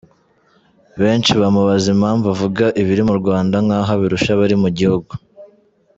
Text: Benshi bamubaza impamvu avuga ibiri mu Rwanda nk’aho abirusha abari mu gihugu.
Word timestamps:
Benshi 1.01 1.31
bamubaza 1.41 1.87
impamvu 1.95 2.25
avuga 2.33 2.65
ibiri 2.81 3.01
mu 3.07 3.13
Rwanda 3.21 3.55
nk’aho 3.65 3.89
abirusha 3.95 4.29
abari 4.35 4.55
mu 4.63 4.69
gihugu. 4.77 5.11